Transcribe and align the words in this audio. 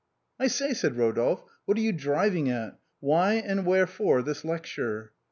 "I 0.39 0.47
say," 0.47 0.73
said 0.73 0.95
Eodolphe," 0.95 1.43
what 1.65 1.77
are 1.77 1.81
you 1.81 1.91
driving 1.91 2.49
at? 2.49 2.79
Why 3.01 3.33
and 3.35 3.67
wherefore 3.67 4.23
this 4.23 4.43
lecture? 4.43 5.11